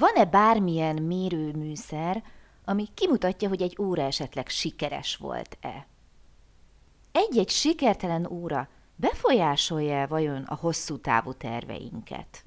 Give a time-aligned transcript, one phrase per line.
[0.00, 2.22] Van-e bármilyen mérőműszer,
[2.64, 5.86] ami kimutatja, hogy egy óra esetleg sikeres volt-e?
[7.12, 12.44] Egy-egy sikertelen óra befolyásolja vajon a hosszú távú terveinket?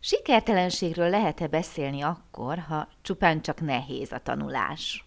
[0.00, 5.06] Sikertelenségről lehet-e beszélni akkor, ha csupán csak nehéz a tanulás?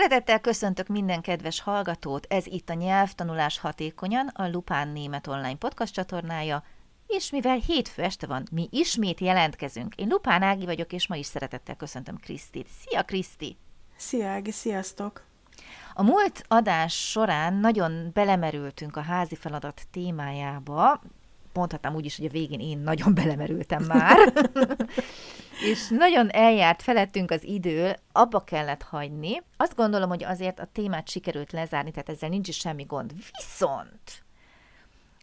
[0.00, 5.94] Szeretettel köszöntök minden kedves hallgatót, ez itt a Nyelvtanulás Hatékonyan, a Lupán Német Online podcast
[5.94, 6.64] csatornája,
[7.06, 9.94] és mivel hétfő este van, mi ismét jelentkezünk.
[9.94, 12.68] Én Lupán Ági vagyok, és ma is szeretettel köszöntöm Krisztit.
[12.80, 13.56] Szia, Kriszti!
[13.96, 15.24] Szia, Ági, sziasztok!
[15.94, 21.00] A múlt adás során nagyon belemerültünk a házi feladat témájába,
[21.52, 24.32] mondhatnám úgy is, hogy a végén én nagyon belemerültem már,
[25.70, 29.42] és nagyon eljárt felettünk az idő, abba kellett hagyni.
[29.56, 33.12] Azt gondolom, hogy azért a témát sikerült lezárni, tehát ezzel nincs is semmi gond.
[33.14, 34.24] Viszont,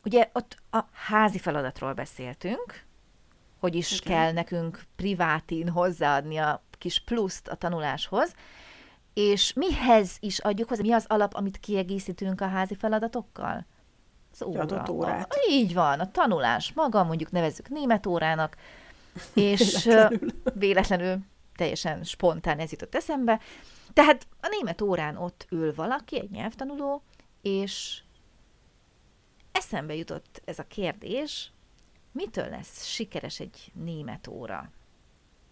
[0.03, 2.85] ugye ott a házi feladatról beszéltünk,
[3.59, 4.13] hogy is Igen.
[4.13, 8.33] kell nekünk privátin hozzáadni a kis pluszt a tanuláshoz,
[9.13, 10.81] és mihez is adjuk hozzá?
[10.81, 13.65] Mi az alap, amit kiegészítünk a házi feladatokkal?
[14.39, 14.61] Az óra.
[14.61, 15.33] Adott órát.
[15.33, 18.55] A, így van, a tanulás maga, mondjuk nevezzük német órának,
[19.33, 20.29] és véletlenül.
[20.53, 21.17] véletlenül,
[21.55, 23.39] teljesen spontán ez jutott eszembe.
[23.93, 27.01] Tehát a német órán ott ül valaki, egy nyelvtanuló,
[27.41, 28.01] és
[29.51, 31.51] eszembe jutott ez a kérdés,
[32.11, 34.69] mitől lesz sikeres egy német óra?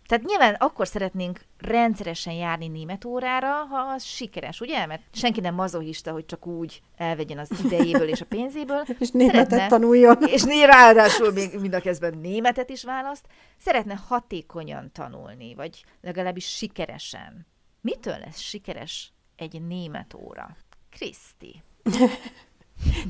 [0.08, 4.86] Tehát nyilván akkor szeretnénk rendszeresen járni német órára, ha az sikeres, ugye?
[4.86, 8.83] Mert senki nem mazohista, hogy csak úgy elvegyen az idejéből és a pénzéből.
[8.99, 10.17] és németet Szeretne, tanuljon.
[10.26, 13.26] És ráadásul még mind a kezdben németet is választ.
[13.58, 17.48] Szeretne hatékonyan tanulni, vagy legalábbis sikeresen.
[17.82, 20.55] Mitől lesz sikeres egy német óra?
[20.89, 21.64] Kriszti.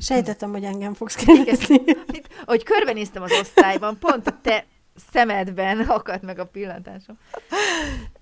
[0.00, 1.80] Sejtettem, hogy engem fogsz kérdezni.
[2.44, 4.66] Hogy körbenéztem az osztályban, pont a te
[5.12, 7.18] szemedben akadt meg a pillantásom.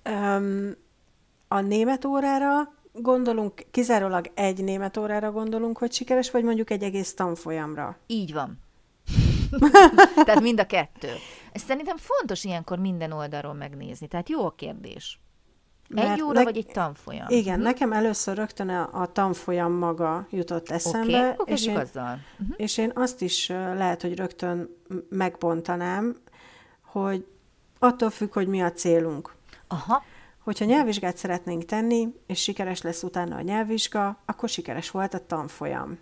[0.09, 0.75] Um,
[1.47, 7.13] a német órára gondolunk, kizárólag egy német órára gondolunk, hogy sikeres, vagy mondjuk egy egész
[7.13, 7.97] tanfolyamra?
[8.07, 8.59] Így van.
[10.25, 11.09] Tehát mind a kettő.
[11.51, 14.07] Ez szerintem fontos ilyenkor minden oldalról megnézni.
[14.07, 15.19] Tehát jó a kérdés.
[15.89, 16.43] Egy Mert óra, ne...
[16.43, 17.25] vagy egy tanfolyam?
[17.29, 17.61] Igen, hm?
[17.61, 21.35] nekem először rögtön a, a tanfolyam maga jutott eszembe.
[21.37, 22.19] Okay, és, én, azzal.
[22.39, 22.55] Uh-huh.
[22.57, 24.69] és én azt is lehet, hogy rögtön
[25.09, 26.15] megbontanám,
[27.01, 27.27] hogy
[27.79, 29.35] attól függ, hogy mi a célunk.
[29.67, 30.03] Aha.
[30.39, 35.99] Hogyha nyelvvizsgát szeretnénk tenni, és sikeres lesz utána a nyelvvizsga, akkor sikeres volt a tanfolyam.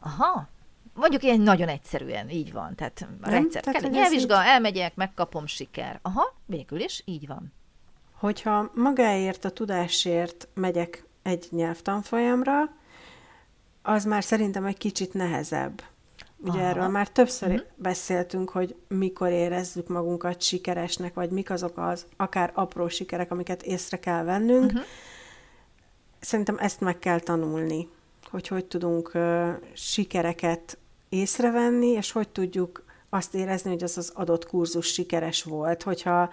[0.00, 0.48] Aha.
[0.94, 2.74] Mondjuk ilyen nagyon egyszerűen, így van.
[2.74, 4.46] Tehát a rendszer kell, nyelvvizsga, így...
[4.48, 5.98] elmegyek, megkapom siker.
[6.02, 7.52] Aha, végül is, így van.
[8.12, 12.74] Hogyha magáért, a tudásért megyek egy nyelvtanfolyamra,
[13.82, 15.82] az már szerintem egy kicsit nehezebb.
[16.44, 16.68] Ugye Aha.
[16.68, 17.66] erről már többször uh-huh.
[17.76, 23.98] beszéltünk, hogy mikor érezzük magunkat sikeresnek, vagy mik azok az akár apró sikerek, amiket észre
[23.98, 24.64] kell vennünk.
[24.64, 24.82] Uh-huh.
[26.20, 27.88] Szerintem ezt meg kell tanulni,
[28.30, 34.46] hogy hogy tudunk uh, sikereket észrevenni, és hogy tudjuk azt érezni, hogy az az adott
[34.46, 36.30] kurzus sikeres volt, hogyha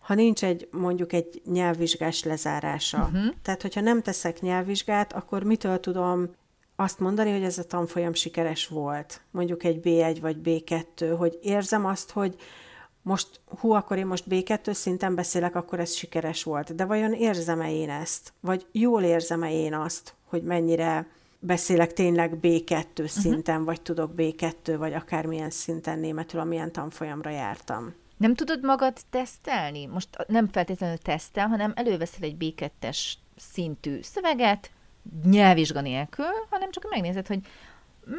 [0.00, 2.98] ha nincs egy mondjuk egy nyelvvizsgás lezárása.
[2.98, 3.34] Uh-huh.
[3.42, 6.28] Tehát, hogyha nem teszek nyelvvizsgát, akkor mitől tudom
[6.76, 11.86] azt mondani, hogy ez a tanfolyam sikeres volt, mondjuk egy B1 vagy B2, hogy érzem
[11.86, 12.36] azt, hogy
[13.02, 16.74] most, hú, akkor én most B2 szinten beszélek, akkor ez sikeres volt.
[16.74, 18.32] De vajon érzem-e én ezt?
[18.40, 21.06] Vagy jól érzem-e én azt, hogy mennyire
[21.38, 23.04] beszélek tényleg B2 mhm.
[23.06, 23.64] szinten, uh-huh.
[23.64, 27.94] vagy tudok B2, vagy akármilyen szinten németül, amilyen tanfolyamra jártam.
[28.16, 29.86] Nem tudod magad tesztelni?
[29.86, 34.70] Most nem feltétlenül tesztel, hanem előveszel egy B2-es szintű szöveget,
[35.24, 37.40] nyelvvizsga nélkül, hanem csak megnézed, hogy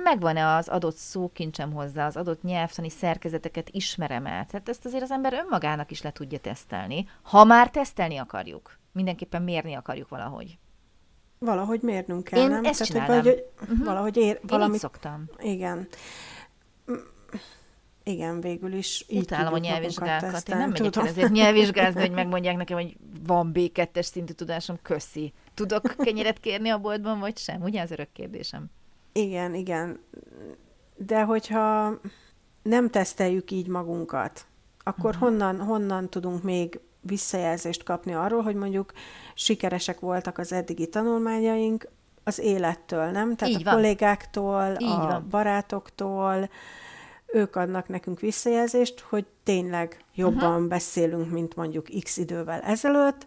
[0.04, 4.46] megvan-e az adott szókincsem hozzá, az adott nyelvtani szerkezeteket ismerem el.
[4.46, 8.78] Tehát ezt azért az ember önmagának is le tudja tesztelni, ha már tesztelni akarjuk.
[8.92, 10.58] Mindenképpen mérni akarjuk valahogy.
[11.40, 12.66] Valahogy mérnünk kell, Én nem?
[12.66, 13.24] ezt Tehát, csinálnám.
[13.24, 13.86] hogy valahogy, uh-huh.
[13.86, 14.74] valahogy ér, valamit...
[14.74, 15.30] Én szoktam.
[15.40, 15.88] Igen.
[18.07, 19.06] Igen, végül is.
[19.07, 20.50] Így Utálom a nyelvvizsgákat.
[20.50, 21.04] Én nem megyek Tudom.
[21.04, 25.34] el ezért nyelvvizsgázni, hogy megmondják nekem, hogy van B2-es szintű tudásom, köszi.
[25.54, 27.62] Tudok kenyeret kérni a boltban, vagy sem?
[27.62, 28.66] Ugye az örök kérdésem?
[29.12, 30.00] Igen, igen.
[30.96, 32.00] de hogyha
[32.62, 34.46] nem teszteljük így magunkat,
[34.84, 35.30] akkor uh-huh.
[35.30, 38.94] honnan, honnan tudunk még visszajelzést kapni arról, hogy mondjuk
[39.34, 41.88] sikeresek voltak az eddigi tanulmányaink
[42.24, 43.36] az élettől, nem?
[43.36, 43.74] Tehát így a van.
[43.74, 45.28] kollégáktól, így a van.
[45.30, 46.50] barátoktól,
[47.25, 50.68] ők adnak nekünk visszajelzést, hogy tényleg jobban uh-huh.
[50.68, 53.25] beszélünk, mint mondjuk x idővel ezelőtt,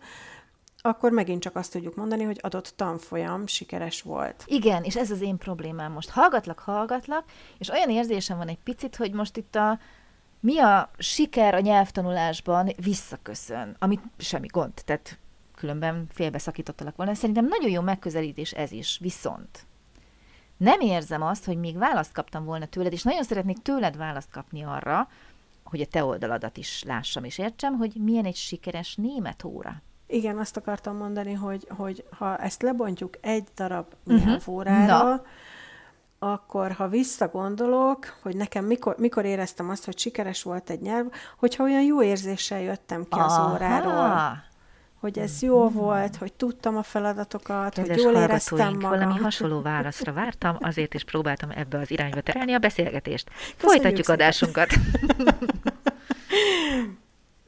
[0.80, 4.44] akkor megint csak azt tudjuk mondani, hogy adott tanfolyam sikeres volt.
[4.46, 6.10] Igen, és ez az én problémám most.
[6.10, 7.24] Hallgatlak, hallgatlak,
[7.58, 9.78] és olyan érzésem van egy picit, hogy most itt a
[10.40, 15.18] mi a siker a nyelvtanulásban visszaköszön, amit semmi gond, tehát
[15.54, 17.14] különben félbeszakítottalak volna.
[17.14, 19.66] Szerintem nagyon jó megközelítés ez is, viszont
[20.58, 24.62] nem érzem azt, hogy még választ kaptam volna tőled, és nagyon szeretnék tőled választ kapni
[24.62, 25.08] arra,
[25.64, 29.82] hogy a te oldaladat is lássam és értsem, hogy milyen egy sikeres német óra.
[30.06, 34.24] Igen, azt akartam mondani, hogy, hogy ha ezt lebontjuk egy darab uh-huh.
[34.24, 35.22] nyelvórára, Na.
[36.18, 41.06] akkor ha visszagondolok, hogy nekem mikor, mikor éreztem azt, hogy sikeres volt egy nyelv,
[41.36, 43.42] hogyha olyan jó érzéssel jöttem ki Aha.
[43.42, 44.46] az óráról
[45.00, 45.72] hogy ez jó mm.
[45.72, 48.90] volt, hogy tudtam a feladatokat, Kedves hogy jól éreztem magam.
[48.90, 53.30] valami hasonló válaszra vártam, azért is próbáltam ebbe az irányba terelni a beszélgetést.
[53.56, 54.68] Folytatjuk Köszönjük adásunkat.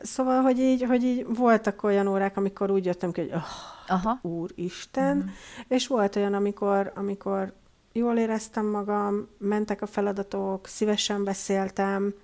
[0.03, 3.43] Szóval, hogy így, hogy így voltak olyan órák, amikor úgy jöttem ki, hogy oh,
[3.87, 4.19] Aha.
[4.23, 5.29] úristen, mm.
[5.69, 7.53] és volt olyan, amikor, amikor
[7.93, 12.15] jól éreztem magam, mentek a feladatok, szívesen beszéltem.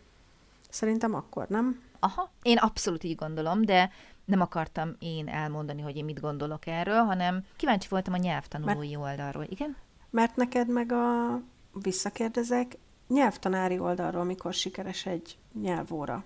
[0.69, 1.81] Szerintem akkor, nem?
[1.99, 3.90] Aha, én abszolút így gondolom, de
[4.26, 9.02] nem akartam én elmondani, hogy én mit gondolok erről, hanem kíváncsi voltam a nyelvtanulói mert,
[9.02, 9.44] oldalról.
[9.49, 9.76] Igen?
[10.11, 11.40] Mert neked meg a,
[11.73, 12.78] visszakérdezek,
[13.08, 16.25] nyelvtanári oldalról mikor sikeres egy nyelvóra?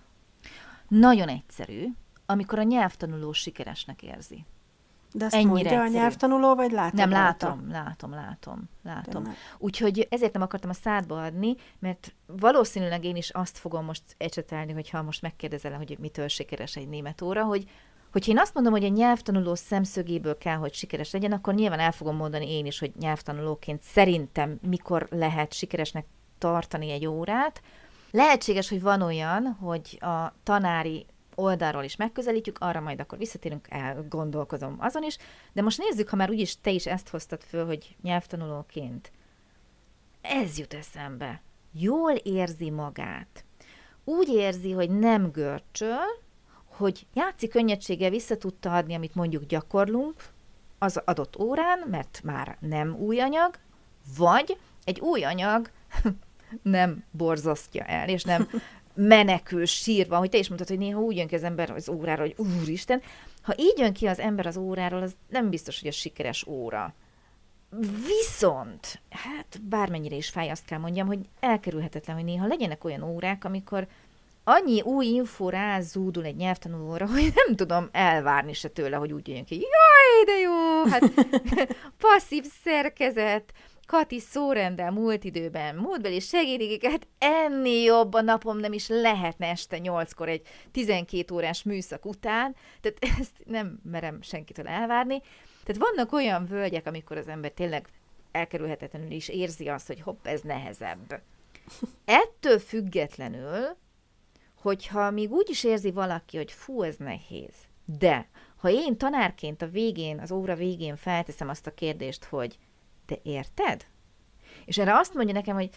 [0.89, 1.87] Nagyon egyszerű,
[2.27, 4.45] amikor a nyelvtanuló sikeresnek érzi.
[5.13, 5.97] De ezt Ennyire mondja egyszerű.
[5.97, 6.99] a nyelvtanuló, vagy látom?
[6.99, 9.35] Nem, látom, látom, látom, látom.
[9.59, 14.73] Úgyhogy ezért nem akartam a szádba adni, mert valószínűleg én is azt fogom most ecsetelni,
[14.73, 17.71] hogyha most megkérdezel, hogy mitől sikeres egy német óra, hogy
[18.13, 21.93] Hogyha én azt mondom, hogy a nyelvtanuló szemszögéből kell, hogy sikeres legyen, akkor nyilván el
[21.93, 26.07] fogom mondani én is, hogy nyelvtanulóként szerintem mikor lehet sikeresnek
[26.39, 27.63] tartani egy órát.
[28.11, 34.77] Lehetséges, hogy van olyan, hogy a tanári oldalról is megközelítjük, arra majd akkor visszatérünk, elgondolkozom
[34.79, 35.17] azon is,
[35.53, 39.13] de most nézzük, ha már úgyis te is ezt hoztad föl, hogy nyelvtanulóként.
[40.21, 41.43] Ez jut eszembe.
[41.73, 43.45] Jól érzi magát.
[44.05, 46.07] Úgy érzi, hogy nem görcsöl,
[46.81, 50.15] hogy játszi könnyedséggel vissza tudta adni, amit mondjuk gyakorlunk
[50.79, 53.59] az adott órán, mert már nem új anyag,
[54.17, 55.71] vagy egy új anyag
[56.63, 58.49] nem borzasztja el, és nem
[58.95, 62.23] menekül sírva, hogy te is mondtad, hogy néha úgy jön ki az ember az órára,
[62.23, 63.03] hogy úristen,
[63.43, 66.95] ha így jön ki az ember az óráról, az nem biztos, hogy a sikeres óra.
[68.07, 73.45] Viszont, hát bármennyire is fáj, azt kell mondjam, hogy elkerülhetetlen, hogy néha legyenek olyan órák,
[73.45, 73.87] amikor
[74.45, 79.45] annyi új info rázúdul egy nyelvtanulóra, hogy nem tudom elvárni se tőle, hogy úgy jön
[79.45, 81.27] ki, jaj, de jó, hát
[82.03, 83.53] passzív szerkezet,
[83.91, 90.29] Kati szórendel múlt időben, múltbeli segédigeket, ennél jobb a napom nem is lehetne este nyolckor
[90.29, 90.43] egy
[90.73, 95.21] 12 órás műszak után, tehát ezt nem merem senkitől elvárni.
[95.65, 97.89] Tehát vannak olyan völgyek, amikor az ember tényleg
[98.33, 101.23] elkerülhetetlenül is érzi azt, hogy hopp, ez nehezebb.
[102.05, 103.77] Ettől függetlenül
[104.61, 109.69] hogyha még úgy is érzi valaki, hogy fú, ez nehéz, de ha én tanárként a
[109.69, 112.59] végén, az óra végén felteszem azt a kérdést, hogy
[113.07, 113.87] te érted?
[114.65, 115.71] És erre azt mondja nekem, hogy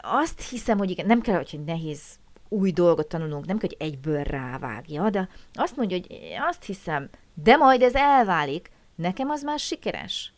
[0.00, 4.22] azt hiszem, hogy igen, nem kell, hogy nehéz új dolgot tanulnunk, nem kell, hogy egyből
[4.22, 6.16] rávágja, de azt mondja, hogy
[6.48, 10.32] azt hiszem, de majd ez elválik, nekem az már sikeres.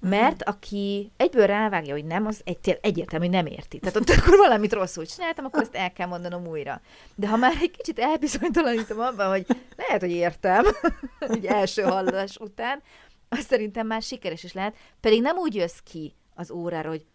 [0.00, 3.78] Mert aki egyből rávágja, hogy nem, az egy, egyértelmű, hogy nem érti.
[3.78, 6.80] Tehát ott akkor valamit rosszul csináltam, akkor ezt el kell mondanom újra.
[7.14, 10.64] De ha már egy kicsit elbizonytalanítom abban, hogy lehet, hogy értem,
[11.18, 12.82] egy első hallás után,
[13.28, 14.76] az szerintem már sikeres is lehet.
[15.00, 17.06] Pedig nem úgy jössz ki az órára, hogy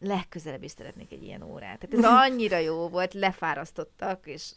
[0.00, 1.78] legközelebb is szeretnék egy ilyen órát.
[1.78, 4.52] Tehát ez annyira jó volt, lefárasztottak, és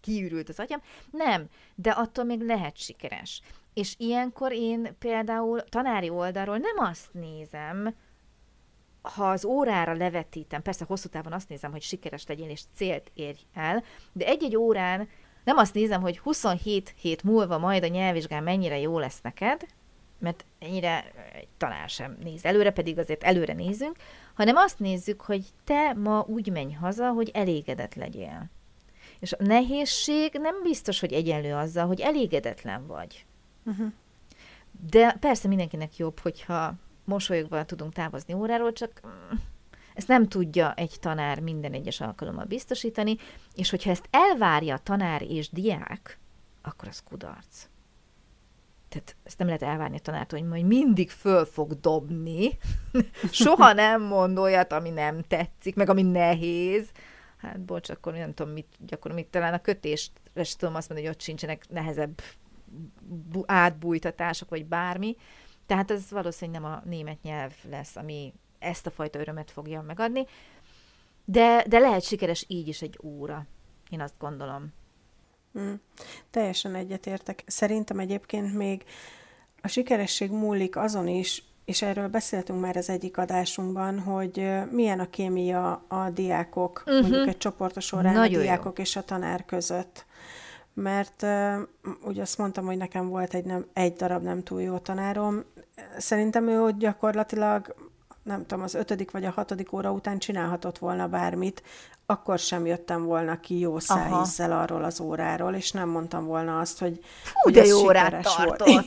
[0.00, 0.82] kiürült az agyam.
[1.10, 3.40] Nem, de attól még lehet sikeres.
[3.74, 7.94] És ilyenkor én például tanári oldalról nem azt nézem,
[9.02, 13.38] ha az órára levetítem, persze hosszú távon azt nézem, hogy sikeres legyen és célt érj
[13.54, 15.08] el, de egy-egy órán
[15.44, 19.66] nem azt nézem, hogy 27 hét múlva majd a nyelvvizsgán mennyire jó lesz neked,
[20.18, 21.12] mert ennyire
[21.56, 23.96] tanár sem néz előre, pedig azért előre nézünk,
[24.34, 28.50] hanem azt nézzük, hogy te ma úgy menj haza, hogy elégedett legyél.
[29.20, 33.26] És a nehézség nem biztos, hogy egyenlő azzal, hogy elégedetlen vagy.
[33.64, 33.92] Uh-huh.
[34.90, 39.36] De persze mindenkinek jobb, hogyha mosolyogva tudunk távozni óráról, csak mm,
[39.94, 43.16] Ezt nem tudja egy tanár minden egyes alkalommal biztosítani,
[43.54, 46.18] és hogyha ezt elvárja a tanár és diák,
[46.62, 47.68] akkor az kudarc.
[48.88, 52.58] Tehát ezt nem lehet elvárni a tanártól, hogy majd mindig föl fog dobni,
[53.30, 56.90] soha nem mond olyat, ami nem tetszik, meg ami nehéz.
[57.36, 61.16] Hát bocs, akkor nem tudom, mit gyakorlom, talán a kötést sem tudom azt mondani, hogy
[61.16, 62.20] ott sincsenek nehezebb
[63.46, 65.16] átbújtatások, vagy bármi.
[65.66, 70.26] Tehát ez valószínűleg nem a német nyelv lesz, ami ezt a fajta örömet fogja megadni.
[71.24, 73.46] De, de lehet sikeres így is egy óra.
[73.90, 74.72] Én azt gondolom.
[75.58, 75.74] Mm,
[76.30, 77.42] teljesen egyetértek.
[77.46, 78.84] Szerintem egyébként még
[79.62, 85.10] a sikeresség múlik azon is, és erről beszéltünk már az egyik adásunkban, hogy milyen a
[85.10, 87.00] kémia a diákok, uh-huh.
[87.00, 88.84] mondjuk egy csoportos során Nagyon a diákok jó.
[88.84, 90.06] és a tanár között.
[90.74, 91.60] Mert uh,
[92.02, 95.44] ugye azt mondtam, hogy nekem volt egy, nem, egy darab nem túl jó tanárom.
[95.98, 97.74] Szerintem ő ott gyakorlatilag
[98.22, 101.62] nem tudom, az ötödik vagy a hatodik óra után csinálhatott volna bármit,
[102.06, 106.78] akkor sem jöttem volna ki jó szájízzel arról az óráról, és nem mondtam volna azt,
[106.78, 108.68] hogy, Hú, hogy de jó órát tartott.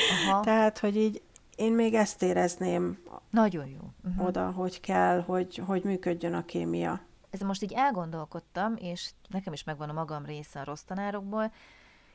[0.28, 0.40] Aha.
[0.40, 1.22] Tehát, hogy így
[1.56, 2.98] én még ezt érezném
[3.30, 4.10] Nagyon jó.
[4.10, 4.26] Uh-huh.
[4.26, 7.00] oda, hogy kell, hogy, hogy működjön a kémia.
[7.36, 11.52] Ez most így elgondolkodtam, és nekem is megvan a magam része a rossz tanárokból,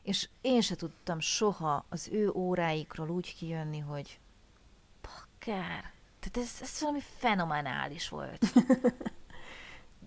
[0.01, 4.19] és én se tudtam soha az ő óráikról úgy kijönni, hogy
[5.01, 8.45] bakker, tehát ez, ez valami fenomenális volt.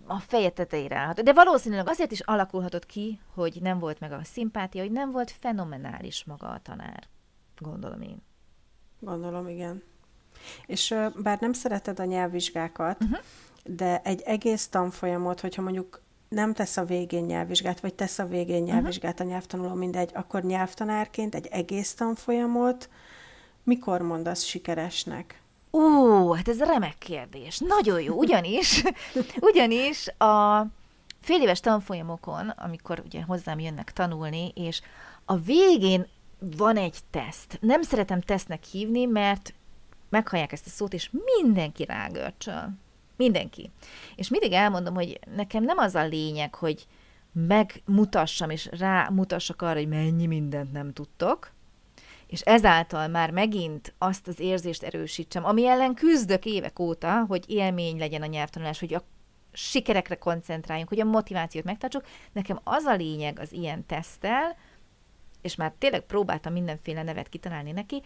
[0.06, 1.22] a feje tetejére állhat.
[1.22, 5.30] De valószínűleg azért is alakulhatott ki, hogy nem volt meg a szimpátia, hogy nem volt
[5.30, 7.08] fenomenális maga a tanár.
[7.58, 8.22] Gondolom én.
[9.00, 9.82] Gondolom, igen.
[10.66, 13.18] És bár nem szereted a nyelvvizsgákat, uh-huh.
[13.64, 18.62] De egy egész tanfolyamot, hogyha mondjuk nem tesz a végén nyelvvizsgát, vagy tesz a végén
[18.62, 18.70] mhm.
[18.70, 22.88] nyelvvizsgát a nyelvtanuló, mindegy, akkor nyelvtanárként egy egész tanfolyamot
[23.64, 25.42] mikor mondasz sikeresnek?
[25.72, 27.58] Ó, hát ez remek kérdés.
[27.58, 28.82] Nagyon jó, ugyanis,
[29.50, 30.66] ugyanis a
[31.20, 34.80] fél éves tanfolyamokon, amikor ugye hozzám jönnek tanulni, és
[35.24, 36.06] a végén
[36.38, 37.58] van egy teszt.
[37.60, 39.54] Nem szeretem tesztnek hívni, mert
[40.08, 42.72] meghallják ezt a szót, és mindenki rágörcsöl.
[43.16, 43.70] Mindenki.
[44.16, 46.86] És mindig elmondom, hogy nekem nem az a lényeg, hogy
[47.32, 51.52] megmutassam, és rámutassak arra, hogy mennyi mindent nem tudtok,
[52.26, 57.98] és ezáltal már megint azt az érzést erősítsem, ami ellen küzdök évek óta, hogy élmény
[57.98, 59.04] legyen a nyelvtanulás, hogy a
[59.52, 62.06] sikerekre koncentráljunk, hogy a motivációt megtartsuk.
[62.32, 64.56] Nekem az a lényeg az ilyen tesztel,
[65.42, 68.02] és már tényleg próbáltam mindenféle nevet kitalálni neki,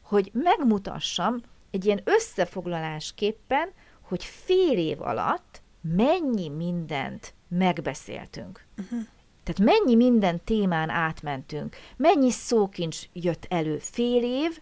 [0.00, 1.40] hogy megmutassam
[1.70, 3.72] egy ilyen összefoglalásképpen,
[4.10, 8.64] hogy fél év alatt mennyi mindent megbeszéltünk.
[8.78, 9.00] Uh-huh.
[9.42, 14.58] Tehát mennyi minden témán átmentünk, mennyi szókincs jött elő fél év,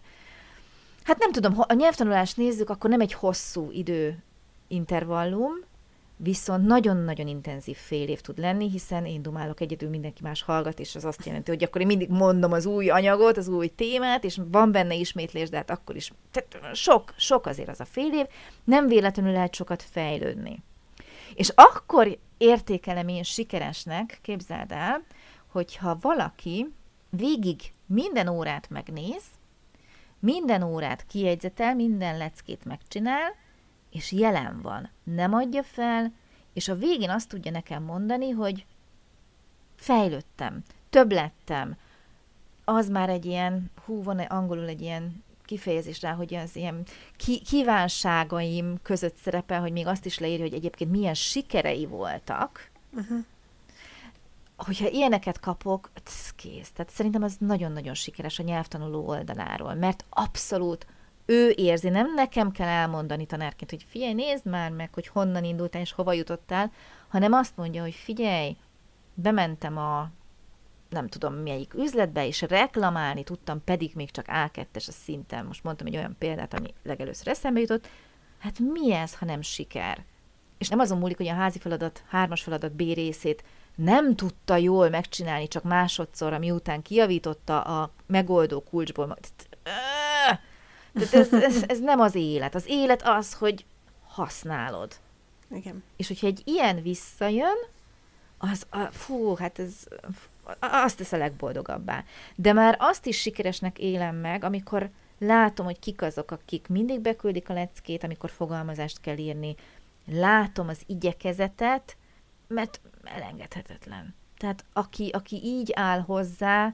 [1.03, 4.23] hát nem tudom, ha a nyelvtanulást nézzük, akkor nem egy hosszú idő
[4.67, 5.53] intervallum,
[6.21, 10.95] viszont nagyon-nagyon intenzív fél év tud lenni, hiszen én dumálok egyedül, mindenki más hallgat, és
[10.95, 14.39] az azt jelenti, hogy akkor én mindig mondom az új anyagot, az új témát, és
[14.51, 18.25] van benne ismétlés, de hát akkor is, tehát sok, sok azért az a fél év,
[18.63, 20.63] nem véletlenül lehet sokat fejlődni.
[21.35, 25.03] És akkor értékelem én sikeresnek, képzeld el,
[25.47, 26.73] hogyha valaki
[27.09, 29.23] végig minden órát megnéz,
[30.19, 33.35] minden órát kiegyzetel, minden leckét megcsinál,
[33.91, 36.13] és jelen van, nem adja fel,
[36.53, 38.65] és a végén azt tudja nekem mondani, hogy
[39.75, 41.77] fejlődtem, több lettem,
[42.63, 46.83] az már egy ilyen, hú, van angolul egy ilyen kifejezés rá, hogy az ilyen
[47.17, 52.69] ki- kívánságaim között szerepel, hogy még azt is leírja, hogy egyébként milyen sikerei voltak.
[52.93, 53.25] Uh-huh.
[54.57, 56.71] Hogyha ilyeneket kapok, ez kész.
[56.71, 60.85] Tehát szerintem ez nagyon-nagyon sikeres a nyelvtanuló oldaláról, mert abszolút
[61.29, 65.81] ő érzi, nem nekem kell elmondani tanárként, hogy figyelj, nézd már meg, hogy honnan indultál
[65.81, 66.71] és hova jutottál,
[67.07, 68.55] hanem azt mondja, hogy figyelj,
[69.13, 70.09] bementem a
[70.89, 75.45] nem tudom melyik üzletbe, és reklamálni tudtam, pedig még csak A2-es a szinten.
[75.45, 77.87] Most mondtam egy olyan példát, ami legelőször eszembe jutott.
[78.39, 80.03] Hát mi ez, ha nem siker?
[80.57, 83.43] És nem azon múlik, hogy a házi feladat, hármas feladat B részét
[83.75, 89.17] nem tudta jól megcsinálni, csak másodszor, miután kijavította a megoldó kulcsból.
[90.93, 92.55] Tehát ez, ez, ez nem az élet.
[92.55, 93.65] Az élet az, hogy
[94.07, 94.95] használod.
[95.51, 95.83] Igen.
[95.95, 97.57] És hogyha egy ilyen visszajön,
[98.37, 99.73] az, a, fú, hát ez
[100.59, 102.03] azt tesz a legboldogabbá.
[102.35, 107.49] De már azt is sikeresnek élem meg, amikor látom, hogy kik azok, akik mindig beküldik
[107.49, 109.55] a leckét, amikor fogalmazást kell írni.
[110.05, 111.97] Látom az igyekezetet,
[112.47, 114.15] mert elengedhetetlen.
[114.37, 116.73] Tehát aki, aki így áll hozzá,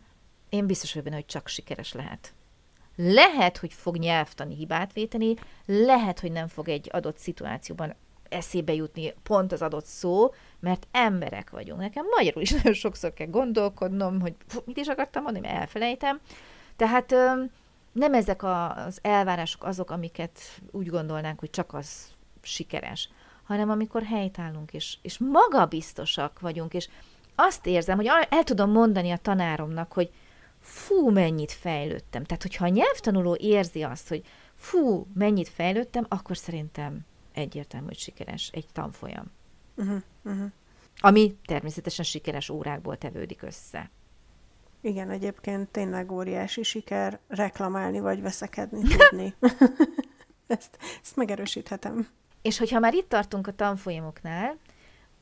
[0.50, 2.34] én biztos vagyok benne, hogy csak sikeres lehet.
[2.95, 5.33] Lehet, hogy fog nyelvtani hibát véteni,
[5.65, 7.95] lehet, hogy nem fog egy adott szituációban
[8.29, 11.79] eszébe jutni pont az adott szó, mert emberek vagyunk.
[11.79, 14.35] Nekem magyarul is nagyon sokszor kell gondolkodnom, hogy
[14.65, 16.19] mit is akartam mondani, mert elfelejtem.
[16.75, 17.15] Tehát
[17.91, 20.39] nem ezek az elvárások azok, amiket
[20.71, 22.07] úgy gondolnánk, hogy csak az
[22.41, 23.09] sikeres,
[23.43, 26.89] hanem amikor helytállunk, és, és magabiztosak vagyunk, és
[27.35, 30.11] azt érzem, hogy el tudom mondani a tanáromnak, hogy
[30.65, 32.24] fú, mennyit fejlődtem.
[32.24, 34.24] Tehát, hogyha a nyelvtanuló érzi azt, hogy
[34.55, 37.00] fú, mennyit fejlődtem, akkor szerintem
[37.34, 39.31] egyértelmű, hogy sikeres egy tanfolyam.
[39.75, 40.51] Uh-huh, uh-huh.
[41.00, 43.91] Ami természetesen sikeres órákból tevődik össze.
[44.81, 49.34] Igen, egyébként tényleg óriási siker reklamálni vagy veszekedni tudni.
[50.48, 52.07] ezt, ezt megerősíthetem.
[52.41, 54.57] És hogyha már itt tartunk a tanfolyamoknál,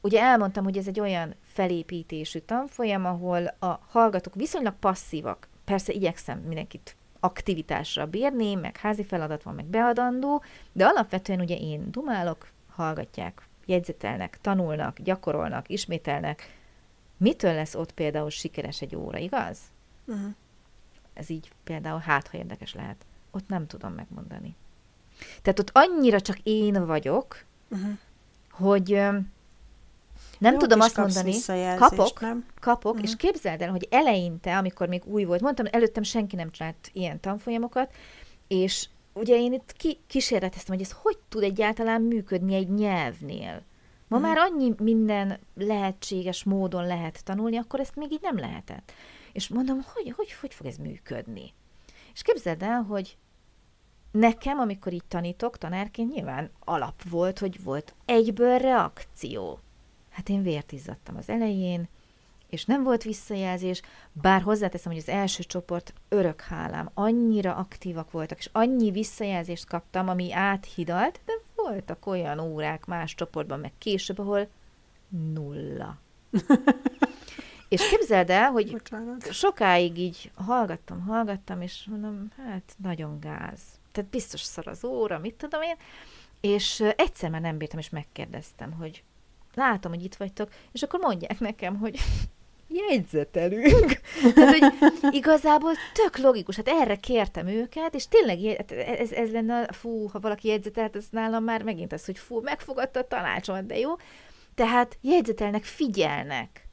[0.04, 5.48] ugye elmondtam, hogy ez egy olyan felépítésű tanfolyam, ahol a hallgatók viszonylag passzívak.
[5.64, 11.92] Persze igyekszem mindenkit aktivitásra bírni, meg házi feladat van, meg beadandó, de alapvetően ugye én
[11.92, 16.62] dumálok, hallgatják, jegyzetelnek, tanulnak, gyakorolnak, ismételnek.
[17.18, 19.60] Mitől lesz ott például sikeres egy óra, igaz?
[20.06, 20.34] Uh-huh.
[21.14, 23.06] Ez így például hát, ha érdekes lehet.
[23.32, 24.56] Ott nem tudom megmondani.
[25.42, 27.98] Tehát ott annyira csak én vagyok, uh-huh.
[28.52, 29.02] hogy
[30.40, 31.36] nem Jó, tudom azt mondani,
[31.78, 32.46] kapok, nem?
[32.60, 33.10] kapok, uh-huh.
[33.10, 37.20] és képzeld el, hogy eleinte, amikor még új volt, mondtam, előttem senki nem csinált ilyen
[37.20, 37.94] tanfolyamokat,
[38.48, 43.64] és ugye én itt ki, kísérleteztem, hogy ez hogy tud egyáltalán működni egy nyelvnél.
[44.08, 44.34] Ma uh-huh.
[44.34, 48.92] már annyi minden lehetséges módon lehet tanulni, akkor ezt még így nem lehetett.
[49.34, 51.54] És mondom, hogy, hogy, hogy fog ez működni?
[52.14, 53.18] És képzeld el, hogy
[54.12, 59.60] nekem, amikor így tanítok tanárként, nyilván alap volt, hogy volt egyből reakció.
[60.14, 61.88] Hát én vért izzadtam az elején,
[62.54, 68.38] és nem volt visszajelzés, bár hozzáteszem, hogy az első csoport örök hálám, annyira aktívak voltak,
[68.38, 74.48] és annyi visszajelzést kaptam, ami áthidalt, de voltak olyan órák más csoportban, meg később, ahol
[75.34, 75.98] nulla.
[77.70, 79.32] és képzeld el, hogy Bocsánat.
[79.32, 83.62] sokáig így hallgattam, hallgattam, és mondom, hát nagyon gáz.
[83.92, 85.76] Tehát biztos szar az óra, mit tudom én,
[86.42, 89.04] és egyszer már nem bírtam, és megkérdeztem, hogy
[89.56, 92.00] látom, hogy itt vagytok, és akkor mondják nekem, hogy
[92.90, 94.00] jegyzetelünk.
[94.36, 94.74] Tehát, hogy
[95.14, 100.20] igazából tök logikus, hát erre kértem őket, és tényleg hát ez, ez lenne, fú, ha
[100.20, 103.92] valaki jegyzetelt, az nálam már megint az, hogy fú, megfogadta a tanácsomat, de jó.
[104.56, 106.68] Tehát jegyzetelnek, figyelnek.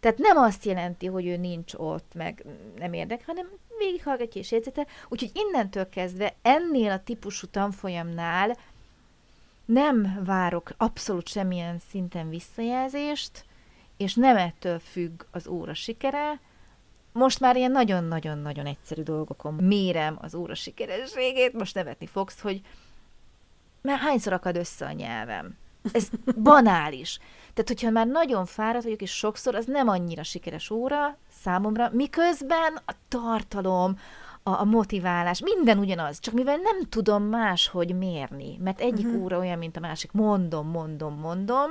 [0.00, 2.44] Tehát nem azt jelenti, hogy ő nincs ott, meg
[2.78, 3.46] nem érdek, hanem
[3.78, 4.86] végighallgatja és jegyzetel.
[5.08, 8.56] Úgyhogy innentől kezdve ennél a típusú tanfolyamnál
[9.72, 13.44] nem várok abszolút semmilyen szinten visszajelzést,
[13.96, 16.40] és nem ettől függ az óra sikere,
[17.12, 22.60] most már ilyen nagyon-nagyon-nagyon egyszerű dolgokon mérem az óra sikerességét, most nevetni fogsz, hogy
[23.82, 25.56] mert hányszor akad össze a nyelvem.
[25.92, 26.08] Ez
[26.42, 27.18] banális.
[27.40, 32.80] Tehát, hogyha már nagyon fáradt vagyok, és sokszor, az nem annyira sikeres óra számomra, miközben
[32.86, 33.98] a tartalom,
[34.42, 39.22] a, a motiválás, minden ugyanaz, csak mivel nem tudom máshogy mérni, mert egyik uh-huh.
[39.22, 41.70] óra olyan, mint a másik, mondom, mondom, mondom,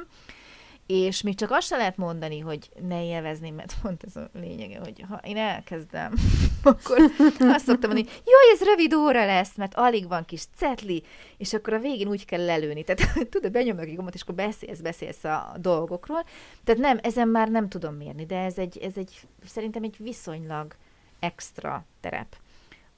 [0.86, 4.80] és még csak azt se lehet mondani, hogy ne élvezni, mert pont ez a lényege,
[4.80, 6.14] hogy ha én elkezdem,
[6.64, 7.00] akkor
[7.40, 11.04] azt szoktam mondani, jaj, ez rövid óra lesz, mert alig van kis cetli,
[11.38, 12.84] és akkor a végén úgy kell lelőni.
[12.84, 16.24] Tehát tudod, benyomnak egy gombot, és akkor beszélsz, beszélsz a dolgokról.
[16.64, 20.76] Tehát nem, ezen már nem tudom mérni, de ez egy, ez egy szerintem egy viszonylag
[21.20, 22.36] extra terep.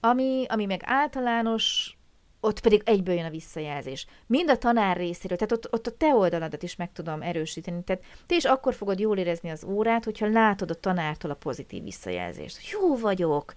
[0.06, 1.98] Ami, ami meg általános,
[2.40, 4.06] ott pedig egyből jön a visszajelzés.
[4.28, 7.84] Mind a tanár részéről, tehát ott, ott a te oldaladat is meg tudom erősíteni.
[7.84, 11.84] Tehát te is akkor fogod jól érezni az órát, hogyha látod a tanártól a pozitív
[11.84, 12.70] visszajelzést.
[12.72, 13.54] Jó vagyok,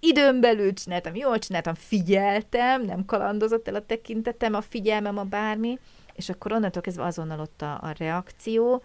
[0.00, 5.78] időn belül csináltam, jól csináltam, figyeltem, nem kalandozott el a tekintetem, a figyelmem, a bármi,
[6.14, 8.82] és akkor onnantól kezdve azonnal ott a, a reakció,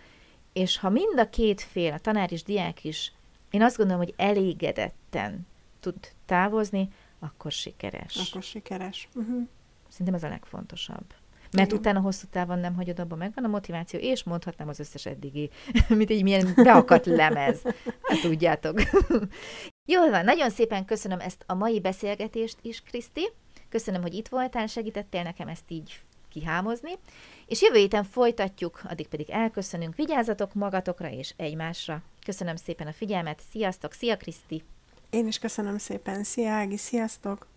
[0.53, 3.13] és ha mind a két fél, a tanár és diák is,
[3.51, 5.47] én azt gondolom, hogy elégedetten
[5.83, 8.29] tud távozni, akkor sikeres.
[8.29, 9.09] Akkor sikeres.
[9.15, 9.47] Uh-huh.
[9.89, 11.05] Szerintem ez a legfontosabb.
[11.51, 11.79] Mert Igen.
[11.79, 15.49] utána hosszú távon nem hagyod abba, megvan a motiváció, és mondhatnám az összes eddigi,
[15.89, 17.61] mint egy milyen beakadt lemez.
[18.01, 18.81] Hát tudjátok.
[19.93, 23.29] Jól van, nagyon szépen köszönöm ezt a mai beszélgetést is, Kriszti.
[23.69, 26.91] Köszönöm, hogy itt voltál, segítettél nekem ezt így kihámozni.
[27.45, 29.95] És jövő héten folytatjuk, addig pedig elköszönünk.
[29.95, 32.01] Vigyázzatok magatokra és egymásra.
[32.25, 34.63] Köszönöm szépen a figyelmet, sziasztok, szia Kriszti!
[35.13, 36.23] Én is köszönöm szépen.
[36.23, 37.52] Szia Ági, sziasztok!